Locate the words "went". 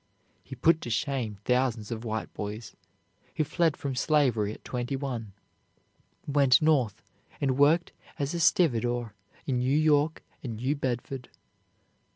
6.25-6.59